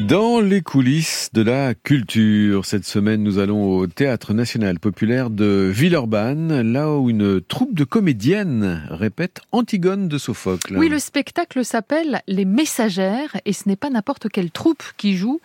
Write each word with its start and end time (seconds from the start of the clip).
Dans 0.00 0.40
les 0.40 0.60
coulisses 0.60 1.30
de 1.32 1.40
la 1.40 1.74
culture, 1.74 2.66
cette 2.66 2.84
semaine, 2.84 3.22
nous 3.22 3.38
allons 3.38 3.78
au 3.78 3.86
Théâtre 3.86 4.34
national 4.34 4.78
populaire 4.78 5.30
de 5.30 5.70
Villeurbanne, 5.72 6.60
là 6.60 6.92
où 6.92 7.08
une 7.08 7.40
troupe 7.40 7.74
de 7.74 7.82
comédiennes 7.82 8.86
répète 8.90 9.40
Antigone 9.52 10.06
de 10.06 10.18
Sophocle. 10.18 10.76
Oui, 10.76 10.90
le 10.90 10.98
spectacle 10.98 11.64
s'appelle 11.64 12.20
Les 12.28 12.44
Messagères 12.44 13.36
et 13.46 13.54
ce 13.54 13.68
n'est 13.68 13.76
pas 13.76 13.88
n'importe 13.88 14.28
quelle 14.28 14.50
troupe 14.50 14.82
qui 14.98 15.16
joue. 15.16 15.40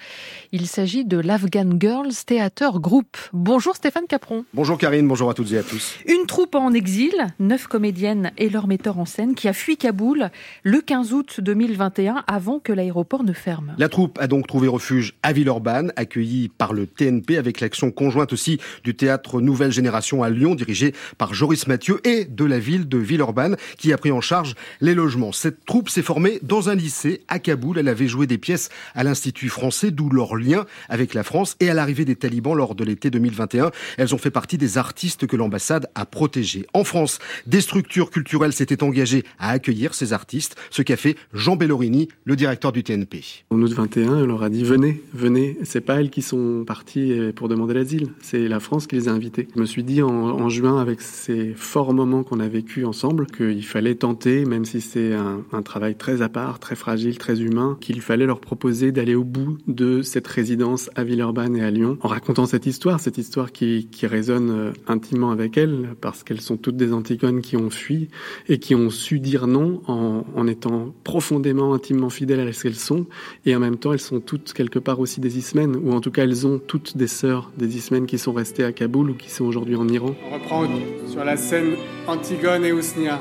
Il 0.51 0.67
s'agit 0.67 1.05
de 1.05 1.17
l'Afghan 1.17 1.79
Girls 1.79 2.13
Theater 2.25 2.79
Group. 2.79 3.17
Bonjour 3.31 3.75
Stéphane 3.75 4.05
Capron. 4.07 4.43
Bonjour 4.53 4.77
Karine, 4.77 5.07
bonjour 5.07 5.29
à 5.29 5.33
toutes 5.33 5.53
et 5.53 5.57
à 5.57 5.63
tous. 5.63 5.95
Une 6.07 6.25
troupe 6.27 6.55
en 6.55 6.73
exil, 6.73 7.15
neuf 7.39 7.67
comédiennes 7.67 8.31
et 8.37 8.49
leur 8.49 8.67
metteur 8.67 8.99
en 8.99 9.05
scène 9.05 9.33
qui 9.33 9.47
a 9.47 9.53
fui 9.53 9.77
Kaboul 9.77 10.29
le 10.63 10.81
15 10.81 11.13
août 11.13 11.39
2021 11.39 12.23
avant 12.27 12.59
que 12.59 12.73
l'aéroport 12.73 13.23
ne 13.23 13.33
ferme. 13.33 13.73
La 13.77 13.87
troupe 13.87 14.19
a 14.19 14.27
donc 14.27 14.40
trouvé 14.43 14.67
refuge 14.67 15.13
à 15.23 15.33
Villeurbanne, 15.33 15.91
accueilli 15.95 16.49
par 16.49 16.73
le 16.73 16.87
TNP 16.87 17.37
avec 17.37 17.59
l'action 17.59 17.91
conjointe 17.91 18.33
aussi 18.33 18.59
du 18.83 18.95
théâtre 18.95 19.41
Nouvelle 19.41 19.71
Génération 19.71 20.23
à 20.23 20.29
Lyon, 20.29 20.55
dirigé 20.55 20.93
par 21.17 21.33
Joris 21.33 21.67
Mathieu 21.67 21.99
et 22.03 22.25
de 22.25 22.45
la 22.45 22.59
ville 22.59 22.87
de 22.87 22.97
Villeurbanne 22.97 23.57
qui 23.77 23.93
a 23.93 23.97
pris 23.97 24.11
en 24.11 24.21
charge 24.21 24.55
les 24.79 24.93
logements. 24.93 25.31
Cette 25.31 25.65
troupe 25.65 25.89
s'est 25.89 26.01
formée 26.01 26.39
dans 26.41 26.69
un 26.69 26.75
lycée 26.75 27.21
à 27.27 27.39
Kaboul. 27.39 27.77
Elle 27.77 27.87
avait 27.87 28.07
joué 28.07 28.27
des 28.27 28.37
pièces 28.37 28.69
à 28.95 29.03
l'Institut 29.03 29.49
français, 29.49 29.91
d'où 29.91 30.09
leur 30.09 30.35
lien 30.35 30.65
avec 30.89 31.13
la 31.13 31.23
France 31.23 31.55
et 31.59 31.69
à 31.69 31.73
l'arrivée 31.73 32.05
des 32.05 32.15
talibans 32.15 32.55
lors 32.55 32.75
de 32.75 32.83
l'été 32.83 33.09
2021. 33.09 33.71
Elles 33.97 34.15
ont 34.15 34.17
fait 34.17 34.31
partie 34.31 34.57
des 34.57 34.77
artistes 34.77 35.27
que 35.27 35.35
l'ambassade 35.35 35.89
a 35.95 36.05
protégés. 36.05 36.65
En 36.73 36.83
France, 36.83 37.19
des 37.47 37.61
structures 37.61 38.11
culturelles 38.11 38.53
s'étaient 38.53 38.83
engagées 38.83 39.23
à 39.39 39.49
accueillir 39.49 39.93
ces 39.93 40.13
artistes, 40.13 40.55
ce 40.69 40.81
qu'a 40.81 40.97
fait 40.97 41.15
Jean 41.33 41.55
Bellorini, 41.55 42.09
le 42.25 42.35
directeur 42.35 42.71
du 42.71 42.83
TNP. 42.83 43.23
En 43.49 43.61
août 43.61 43.73
21, 43.73 44.25
leur 44.31 44.43
a 44.43 44.49
dit 44.49 44.63
venez, 44.63 45.01
venez. 45.13 45.57
C'est 45.63 45.81
pas 45.81 45.99
elles 45.99 46.09
qui 46.09 46.21
sont 46.21 46.63
parties 46.65 47.13
pour 47.35 47.49
demander 47.49 47.73
l'asile, 47.73 48.09
c'est 48.21 48.47
la 48.47 48.59
France 48.59 48.87
qui 48.87 48.95
les 48.95 49.07
a 49.07 49.11
invitées. 49.11 49.47
Je 49.55 49.59
me 49.59 49.65
suis 49.65 49.83
dit 49.83 50.01
en, 50.01 50.49
juin, 50.49 50.79
avec 50.79 51.01
ces 51.01 51.53
forts 51.55 51.93
moments 51.93 52.23
qu'on 52.23 52.39
a 52.39 52.47
vécu 52.47 52.85
ensemble, 52.85 53.27
qu'il 53.27 53.65
fallait 53.65 53.95
tenter, 53.95 54.45
même 54.45 54.65
si 54.65 54.81
c'est 54.81 55.13
un, 55.13 55.61
travail 55.61 55.95
très 55.95 56.21
à 56.21 56.29
part, 56.29 56.59
très 56.59 56.75
fragile, 56.75 57.17
très 57.17 57.41
humain, 57.41 57.77
qu'il 57.81 58.01
fallait 58.01 58.25
leur 58.25 58.39
proposer 58.39 58.91
d'aller 58.91 59.15
au 59.15 59.23
bout 59.23 59.57
de 59.67 60.01
cette 60.01 60.27
résidence 60.27 60.89
à 60.95 61.03
Villeurbanne 61.03 61.55
et 61.55 61.63
à 61.63 61.69
Lyon, 61.69 61.97
en 62.01 62.07
racontant 62.07 62.45
cette 62.45 62.65
histoire, 62.65 62.99
cette 62.99 63.17
histoire 63.17 63.51
qui, 63.51 63.87
résonne 64.03 64.49
euh, 64.49 64.71
intimement 64.87 65.31
avec 65.31 65.57
elles, 65.57 65.89
parce 66.01 66.23
qu'elles 66.23 66.41
sont 66.41 66.57
toutes 66.57 66.75
des 66.75 66.91
Antigones 66.91 67.41
qui 67.41 67.55
ont 67.55 67.69
fui 67.69 68.09
et 68.49 68.57
qui 68.57 68.73
ont 68.75 68.89
su 68.89 69.19
dire 69.19 69.45
non 69.47 69.81
en 69.87 70.47
étant 70.47 70.93
profondément, 71.03 71.73
intimement 71.73 72.09
fidèles 72.09 72.39
à 72.39 72.51
ce 72.51 72.63
qu'elles 72.63 72.75
sont, 72.75 73.05
et 73.45 73.55
en 73.55 73.59
même 73.59 73.77
temps 73.77 73.93
elles 73.93 73.99
sont 73.99 74.20
toutes 74.21 74.53
quelque 74.53 74.79
part 74.79 74.99
aussi 74.99 75.19
des 75.19 75.37
Ismènes, 75.37 75.75
ou 75.75 75.93
en 75.93 76.01
tout 76.01 76.11
cas 76.11 76.23
elles 76.23 76.47
ont 76.47 76.59
toutes 76.59 76.97
des 76.97 77.07
sœurs 77.07 77.51
des 77.57 77.75
Ismènes 77.75 78.05
qui 78.05 78.17
sont 78.17 78.33
restées 78.33 78.63
à 78.63 78.71
Kaboul 78.71 79.11
ou 79.11 79.13
qui 79.13 79.29
sont 79.29 79.45
aujourd'hui 79.45 79.75
en 79.75 79.87
Iran. 79.87 80.15
On 80.29 80.33
reprend 80.35 80.65
sur 81.07 81.23
la 81.23 81.37
scène 81.37 81.75
Antigone 82.07 82.65
et 82.65 82.71
Ousnia. 82.71 83.19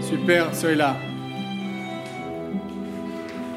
Super, 0.00 0.54
celui-là. 0.54 0.96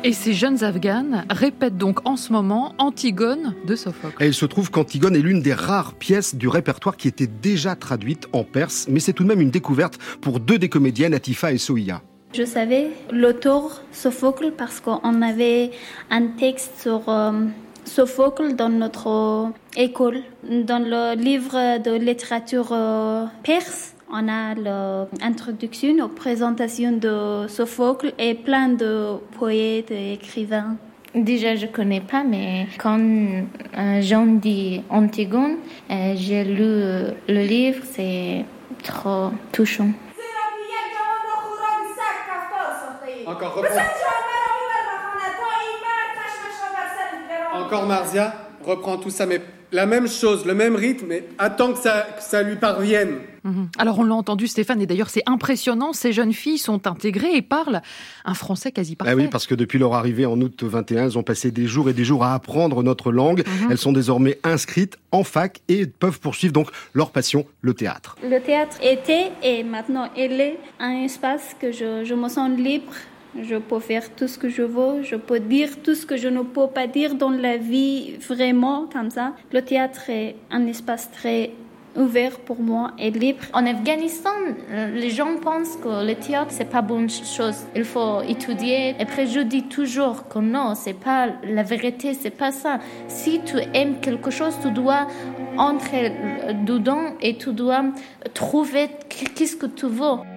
Et 0.03 0.13
ces 0.13 0.33
jeunes 0.33 0.63
Afghanes 0.63 1.25
répètent 1.31 1.77
donc 1.77 2.07
en 2.07 2.15
ce 2.15 2.31
moment 2.31 2.75
Antigone 2.77 3.55
de 3.65 3.75
Sophocle. 3.75 4.23
Et 4.23 4.27
il 4.27 4.35
se 4.35 4.45
trouve 4.45 4.69
qu'Antigone 4.69 5.15
est 5.15 5.19
l'une 5.19 5.41
des 5.41 5.55
rares 5.55 5.95
pièces 5.95 6.35
du 6.35 6.47
répertoire 6.47 6.95
qui 6.95 7.07
était 7.07 7.25
déjà 7.25 7.75
traduite 7.75 8.27
en 8.31 8.43
perse, 8.43 8.85
mais 8.87 8.99
c'est 8.99 9.13
tout 9.13 9.23
de 9.23 9.27
même 9.27 9.41
une 9.41 9.49
découverte 9.49 9.97
pour 10.21 10.39
deux 10.39 10.59
des 10.59 10.69
comédiennes, 10.69 11.15
Atifa 11.15 11.53
et 11.53 11.57
Soïa. 11.57 12.03
Je 12.33 12.43
savais 12.43 12.89
l'auteur 13.11 13.81
Sophocle 13.91 14.51
parce 14.57 14.81
qu'on 14.81 15.21
avait 15.21 15.71
un 16.09 16.27
texte 16.27 16.81
sur 16.81 17.07
euh, 17.07 17.31
Sophocle 17.85 18.55
dans 18.55 18.69
notre 18.69 19.51
école. 19.77 20.21
Dans 20.43 20.83
le 20.83 21.15
livre 21.15 21.77
de 21.79 21.95
littérature 21.95 22.69
euh, 22.71 23.25
perse, 23.43 23.95
on 24.11 24.27
a 24.27 24.53
l'introduction 24.55 26.03
aux 26.03 26.09
présentations 26.09 26.91
de 26.91 27.47
Sophocle 27.47 28.13
et 28.19 28.33
plein 28.33 28.69
de 28.69 29.15
poètes 29.39 29.91
et 29.91 30.13
écrivains. 30.13 30.75
Déjà, 31.13 31.55
je 31.55 31.67
connais 31.67 32.01
pas, 32.01 32.25
mais 32.25 32.67
quand 32.77 32.99
euh, 32.99 34.35
dit 34.41 34.81
Antigone, 34.89 35.55
j'ai 35.89 36.43
lu 36.43 37.13
le 37.29 37.47
livre, 37.47 37.81
c'est 37.89 38.43
trop 38.83 39.29
touchant. 39.53 39.91
Encore, 43.27 43.44
reprends. 43.55 43.81
Encore 47.53 47.87
Marzia, 47.87 48.33
reprends 48.63 48.97
tout 48.97 49.09
ça, 49.09 49.25
mais 49.25 49.41
la 49.71 49.85
même 49.85 50.07
chose, 50.07 50.45
le 50.45 50.53
même 50.53 50.75
rythme, 50.75 51.07
mais 51.07 51.23
attends 51.37 51.73
que 51.73 51.79
ça, 51.79 52.07
que 52.17 52.23
ça 52.23 52.43
lui 52.43 52.55
parvienne. 52.55 53.19
Mhm. 53.43 53.69
Alors 53.77 53.99
on 53.99 54.03
l'a 54.03 54.15
entendu 54.15 54.47
Stéphane, 54.47 54.81
et 54.81 54.85
d'ailleurs 54.85 55.09
c'est 55.09 55.23
impressionnant, 55.25 55.93
ces 55.93 56.13
jeunes 56.13 56.33
filles 56.33 56.57
sont 56.57 56.87
intégrées 56.87 57.35
et 57.35 57.41
parlent 57.41 57.81
un 58.23 58.33
français 58.33 58.71
quasi 58.71 58.95
parfait. 58.95 59.13
Ah 59.13 59.15
oui, 59.15 59.27
parce 59.27 59.47
que 59.47 59.55
depuis 59.55 59.77
leur 59.77 59.93
arrivée 59.93 60.25
en 60.25 60.39
août 60.39 60.63
21, 60.63 61.05
elles 61.05 61.17
ont 61.17 61.23
passé 61.23 61.51
des 61.51 61.67
jours 61.67 61.89
et 61.89 61.93
des 61.93 62.05
jours 62.05 62.23
à 62.23 62.33
apprendre 62.33 62.83
notre 62.83 63.11
langue. 63.11 63.43
Mhm. 63.45 63.71
Elles 63.71 63.77
sont 63.77 63.91
désormais 63.91 64.39
inscrites 64.43 64.97
en 65.11 65.23
fac 65.23 65.61
et 65.67 65.85
peuvent 65.85 66.19
poursuivre 66.19 66.53
donc 66.53 66.69
leur 66.93 67.11
passion, 67.11 67.45
le 67.61 67.73
théâtre. 67.73 68.15
Le 68.23 68.39
théâtre 68.39 68.77
était 68.81 69.31
et 69.43 69.63
maintenant 69.63 70.09
il 70.17 70.39
est 70.39 70.57
un 70.79 71.03
espace 71.03 71.55
que 71.59 71.71
je, 71.71 72.03
je 72.03 72.13
me 72.13 72.29
sens 72.29 72.49
libre 72.57 72.93
je 73.41 73.55
peux 73.55 73.79
faire 73.79 74.15
tout 74.15 74.27
ce 74.27 74.37
que 74.37 74.49
je 74.49 74.61
veux, 74.61 75.03
je 75.03 75.15
peux 75.15 75.39
dire 75.39 75.69
tout 75.83 75.95
ce 75.95 76.05
que 76.05 76.17
je 76.17 76.27
ne 76.27 76.41
peux 76.41 76.67
pas 76.67 76.87
dire 76.87 77.15
dans 77.15 77.29
la 77.29 77.57
vie 77.57 78.17
vraiment 78.27 78.87
comme 78.91 79.09
ça. 79.09 79.33
Le 79.51 79.61
théâtre 79.61 80.09
est 80.09 80.35
un 80.51 80.65
espace 80.67 81.11
très 81.11 81.51
ouvert 81.97 82.39
pour 82.39 82.59
moi 82.59 82.91
et 82.99 83.09
libre. 83.09 83.39
En 83.53 83.65
Afghanistan, 83.65 84.31
les 84.93 85.09
gens 85.09 85.37
pensent 85.41 85.77
que 85.77 86.05
le 86.05 86.15
théâtre 86.15 86.51
c'est 86.51 86.69
pas 86.69 86.81
bonne 86.81 87.09
chose. 87.09 87.55
Il 87.75 87.85
faut 87.85 88.21
étudier. 88.21 88.95
Après, 88.99 89.25
je 89.27 89.39
dis 89.39 89.63
toujours 89.63 90.27
que 90.27 90.39
non, 90.39 90.75
c'est 90.75 90.99
pas 90.99 91.27
la 91.43 91.63
vérité, 91.63 92.13
c'est 92.13 92.37
pas 92.37 92.51
ça. 92.51 92.79
Si 93.07 93.41
tu 93.45 93.57
aimes 93.73 93.99
quelque 94.01 94.29
chose, 94.29 94.57
tu 94.61 94.71
dois 94.71 95.07
entrer 95.57 96.11
dedans 96.65 97.15
et 97.21 97.37
tu 97.37 97.53
dois 97.53 97.83
trouver 98.33 98.89
qu'est-ce 99.09 99.55
que 99.55 99.67
tu 99.67 99.87
veux. 99.87 100.34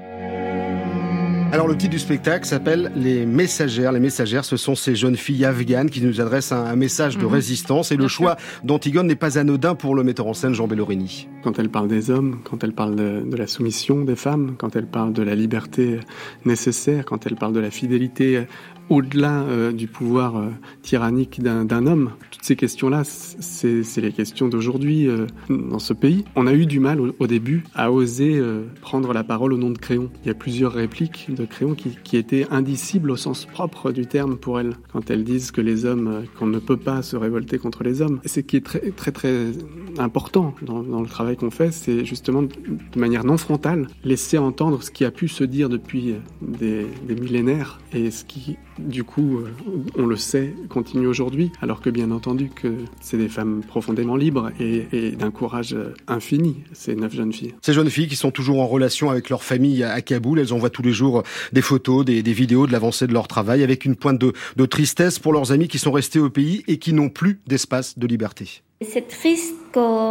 Alors 1.51 1.67
le 1.67 1.77
titre 1.77 1.93
du 1.93 1.99
spectacle 1.99 2.45
s'appelle 2.47 2.93
Les 2.95 3.25
Messagères. 3.25 3.91
Les 3.93 4.01
Messagères, 4.01 4.45
ce 4.45 4.59
sont 4.59 4.75
ces 4.75 4.95
jeunes 4.95 5.17
filles 5.17 5.47
afghanes 5.47 5.89
qui 5.89 6.03
nous 6.03 6.21
adressent 6.21 6.53
un, 6.53 6.77
message 6.77 7.17
de 7.17 7.25
Mhm. 7.25 7.33
résistance. 7.33 7.91
Et 7.91 7.97
le 7.97 8.07
choix 8.07 8.37
d'Antigone 8.65 9.07
n'est 9.07 9.17
pas 9.17 9.39
anodin 9.39 9.75
pour 9.75 9.95
le 9.95 10.03
metteur 10.05 10.27
en 10.27 10.35
scène 10.35 10.53
Jean 10.53 10.69
Bellorini. 10.69 11.27
Quand 11.43 11.59
elle 11.59 11.71
parle 11.71 11.89
des 11.89 12.11
hommes, 12.11 12.41
quand 12.45 12.63
elle 12.65 12.75
parle 12.75 12.97
de, 12.97 13.23
de 13.27 13.37
la 13.37 13.47
soumission 13.47 14.05
des 14.05 14.17
femmes, 14.17 14.57
quand 14.59 14.77
elle 14.77 14.87
parle 14.87 15.15
de 15.15 15.23
la 15.23 15.35
liberté 15.35 16.01
nécessaire, 16.45 17.07
quand 17.07 17.27
elle 17.27 17.37
parle 17.37 17.55
de 17.55 17.61
la 17.61 17.71
fidélité 17.71 18.47
au-delà 18.91 19.43
euh, 19.43 19.71
du 19.71 19.87
pouvoir 19.87 20.39
euh, 20.39 20.47
tyrannique 20.81 21.43
d'un 21.43 21.87
homme. 21.87 22.13
Toutes 22.31 22.43
ces 22.45 22.57
questions-là, 22.57 23.03
c'est 23.05 23.85
les 24.01 24.13
questions 24.13 24.49
d'aujourd'hui 24.49 25.07
euh, 25.07 25.27
dans 25.51 25.79
ce 25.79 25.93
pays. 25.93 26.25
On 26.37 26.47
a 26.47 26.55
eu 26.55 26.65
du 26.65 26.81
mal 26.81 26.99
au, 26.99 27.15
au 27.19 27.27
début 27.27 27.65
à 27.75 27.93
oser 27.93 28.39
euh, 28.39 28.63
prendre 28.81 29.13
la 29.13 29.25
parole 29.25 29.53
au 29.53 29.59
nom 29.59 29.69
de 29.69 29.77
Créon. 29.77 30.09
Il 30.25 30.29
y 30.29 30.31
a 30.31 30.35
plusieurs 30.35 30.73
répliques 30.73 31.27
de 31.39 31.47
Créon 31.47 31.75
qui, 31.75 31.97
qui 32.05 32.17
étaient 32.17 32.47
indicibles 32.51 33.11
au 33.11 33.17
sens 33.17 33.47
propre 33.47 33.93
du 33.93 34.07
terme 34.07 34.37
pour 34.37 34.61
elle, 34.61 34.75
quand 34.93 35.11
elles 35.11 35.25
disent 35.25 35.51
que 35.51 35.61
les 35.61 35.85
hommes, 35.85 36.09
euh, 36.09 36.23
qu'on 36.39 36.47
ne 36.47 36.59
peut 36.59 36.77
pas 36.77 37.03
se 37.03 37.17
révolter 37.17 37.59
contre 37.59 37.83
les 37.83 38.03
hommes. 38.03 38.21
C'est 38.25 38.43
qui 38.43 38.57
est 38.57 38.65
très 38.65 38.91
très 38.91 39.13
très 39.13 39.53
important 39.99 40.55
dans, 40.63 41.01
le 41.01 41.09
travail 41.09 41.37
qu'on 41.37 41.51
fait, 41.51 41.73
c'est 41.73 42.05
justement 42.05 42.43
de, 42.43 42.49
de 42.49 42.99
manière 42.99 43.25
non 43.25 43.37
frontale 43.37 43.89
laisser 44.05 44.39
entendre 44.39 44.83
ce 44.83 44.91
qui 44.91 45.05
a 45.05 45.11
pu 45.11 45.29
se 45.29 45.45
dire 45.45 45.69
depuis 45.69 46.13
euh, 46.13 46.19
des, 46.43 46.87
des 47.07 47.21
millénaires 47.21 47.81
et 47.93 48.11
ce 48.11 48.25
qui 48.25 48.57
du 48.79 49.05
coup, 49.05 49.39
euh, 49.39 49.51
on 49.97 50.07
le 50.07 50.17
sait, 50.17 50.55
continue 50.69 51.07
aujourd'hui, 51.07 51.51
alors 51.61 51.81
que 51.81 51.91
bien 51.91 52.11
entendu 52.11 52.51
que 52.55 52.75
c'est 53.01 53.19
des 53.19 53.29
femmes 53.29 53.63
profondément 53.67 54.17
libres 54.17 54.51
et, 54.61 54.87
et 54.93 55.11
d'un 55.13 55.31
courage 55.31 55.75
euh, 55.75 55.95
infini, 56.07 56.65
ces 56.73 56.95
neuf 56.95 57.15
jeunes 57.15 57.33
filles. 57.33 57.55
Ces 57.63 57.73
jeunes 57.73 57.91
filles 57.91 58.09
qui 58.09 58.17
sont 58.17 58.31
toujours 58.31 58.61
en 58.61 58.67
relation 58.67 59.11
avec 59.11 59.31
leur 59.31 59.43
famille 59.43 59.83
à 59.85 60.01
Kaboul, 60.01 60.39
elles 60.39 60.53
envoient 60.53 60.71
tous 60.71 60.83
les 60.83 60.93
jours 60.93 61.23
des 61.53 61.63
photos, 61.63 62.05
des, 62.05 62.23
des 62.23 62.33
vidéos 62.33 62.67
de 62.67 62.73
l'avancée 62.73 63.07
de 63.07 63.13
leur 63.13 63.29
travail, 63.29 63.63
avec 63.63 63.85
une 63.85 63.97
pointe 63.97 64.19
de, 64.19 64.33
de 64.57 64.67
tristesse 64.67 65.19
pour 65.19 65.33
leurs 65.33 65.53
amis 65.53 65.69
qui 65.69 65.79
sont 65.79 65.93
restés 65.93 66.21
au 66.21 66.31
pays 66.31 66.63
et 66.69 66.79
qui 66.79 66.93
n'ont 66.93 67.09
plus 67.09 67.41
d'espace 67.47 67.99
de 67.99 68.07
liberté. 68.07 68.63
C'est 68.81 69.09
triste 69.09 69.55
que 69.73 70.11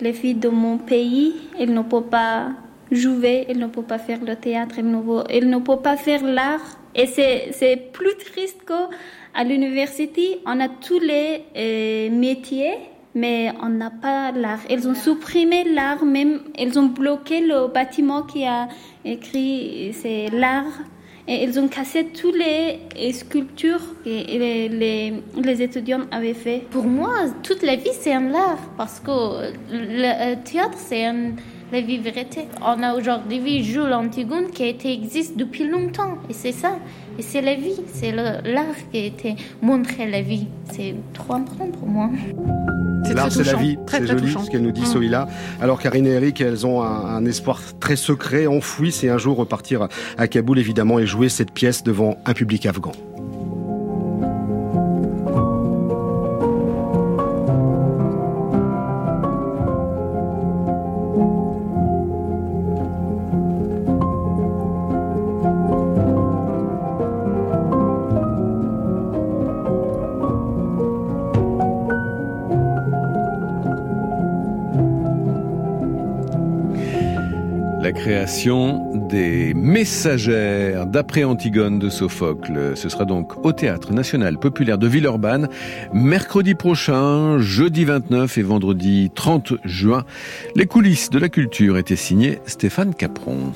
les 0.00 0.12
filles 0.12 0.34
de 0.34 0.48
mon 0.48 0.78
pays, 0.78 1.34
elles 1.58 1.72
ne 1.72 1.82
peuvent 1.82 2.08
pas 2.08 2.50
jouer, 2.90 3.44
elles 3.48 3.58
ne 3.58 3.68
peuvent 3.68 3.84
pas 3.84 3.98
faire 3.98 4.18
le 4.24 4.36
théâtre, 4.36 4.74
elles 4.78 4.90
ne 4.90 5.00
peuvent, 5.00 5.24
elles 5.30 5.48
ne 5.48 5.58
peuvent 5.58 5.82
pas 5.82 5.96
faire 5.96 6.24
l'art. 6.24 6.78
Et 6.94 7.06
c'est 7.06 7.92
plus 7.92 8.16
triste 8.16 8.58
qu'à 8.66 9.44
l'université, 9.44 10.40
on 10.46 10.60
a 10.60 10.68
tous 10.68 11.00
les 11.00 11.42
euh, 11.56 12.10
métiers, 12.10 12.74
mais 13.14 13.52
on 13.62 13.68
n'a 13.68 13.90
pas 13.90 14.32
l'art. 14.32 14.60
Elles 14.68 14.86
ont 14.88 14.94
supprimé 14.94 15.64
l'art, 15.64 16.04
même 16.04 16.40
elles 16.56 16.78
ont 16.78 16.86
bloqué 16.86 17.40
le 17.40 17.68
bâtiment 17.68 18.22
qui 18.22 18.44
a 18.44 18.68
écrit 19.04 19.94
c'est 19.94 20.28
l'art. 20.28 20.72
Et 21.28 21.44
ils 21.44 21.60
ont 21.60 21.68
cassé 21.68 22.06
toutes 22.06 22.34
les 22.36 23.12
sculptures 23.12 23.80
que 24.04 24.08
les, 24.08 24.68
les, 24.68 25.22
les, 25.36 25.62
étudiants 25.62 26.00
avaient 26.10 26.34
fait. 26.34 26.64
Pour 26.70 26.82
moi, 26.82 27.14
toute 27.44 27.62
la 27.62 27.76
vie, 27.76 27.92
c'est 27.92 28.12
un 28.12 28.34
art. 28.34 28.58
Parce 28.76 28.98
que 28.98 29.52
le 29.70 30.34
théâtre, 30.42 30.76
c'est 30.76 31.04
un, 31.04 31.30
la 31.72 31.80
vie 31.80 31.98
vérité. 31.98 32.48
On 32.60 32.82
a 32.82 32.94
aujourd'hui 32.94 33.38
vu 33.38 33.64
Jules 33.64 33.94
Antigone 33.94 34.50
qui 34.52 34.62
a 34.62 34.66
été, 34.66 34.92
existe 34.92 35.38
depuis 35.38 35.66
longtemps. 35.66 36.18
Et 36.28 36.34
c'est 36.34 36.52
ça. 36.52 36.76
Et 37.18 37.22
c'est 37.22 37.40
la 37.40 37.54
vie. 37.54 37.80
C'est 37.92 38.12
l'art 38.12 38.76
qui 38.92 38.98
a 38.98 39.04
été 39.04 39.36
montré 39.62 40.10
la 40.10 40.20
vie. 40.20 40.48
C'est 40.70 40.94
trop 41.14 41.34
important 41.34 41.68
pour 41.68 41.88
moi. 41.88 42.10
L'art, 43.14 43.32
c'est 43.32 43.44
la 43.44 43.54
vie. 43.54 43.78
C'est 43.88 44.06
joli 44.06 44.32
ce 44.32 44.50
qu'elle 44.50 44.62
nous 44.62 44.70
dit, 44.70 44.82
mmh. 44.82 44.86
Soïla. 44.86 45.28
Alors, 45.60 45.80
Karine 45.80 46.06
et 46.06 46.10
Eric, 46.10 46.40
elles 46.40 46.66
ont 46.66 46.82
un, 46.82 47.16
un, 47.16 47.24
espoir 47.24 47.60
très 47.80 47.96
secret, 47.96 48.46
enfoui. 48.46 48.92
C'est 48.92 49.08
un 49.08 49.18
jour 49.18 49.36
repartir 49.36 49.88
à 50.18 50.28
Kaboul, 50.28 50.58
évidemment, 50.58 50.98
et 50.98 51.06
jouer 51.06 51.28
cette 51.28 51.52
pièce 51.52 51.82
devant 51.82 52.18
un 52.26 52.34
public 52.34 52.66
afghan. 52.66 52.92
La 77.82 77.90
création 77.90 79.08
des 79.08 79.54
messagères 79.54 80.86
d'après 80.86 81.24
Antigone 81.24 81.80
de 81.80 81.88
Sophocle. 81.88 82.76
Ce 82.76 82.88
sera 82.88 83.04
donc 83.04 83.44
au 83.44 83.50
Théâtre 83.50 83.92
National 83.92 84.38
Populaire 84.38 84.78
de 84.78 84.86
Villeurbanne, 84.86 85.48
mercredi 85.92 86.54
prochain, 86.54 87.40
jeudi 87.40 87.84
29 87.84 88.38
et 88.38 88.42
vendredi 88.42 89.10
30 89.12 89.54
juin. 89.64 90.04
Les 90.54 90.66
coulisses 90.66 91.10
de 91.10 91.18
la 91.18 91.28
culture 91.28 91.76
étaient 91.76 91.96
signées 91.96 92.38
Stéphane 92.46 92.94
Capron. 92.94 93.52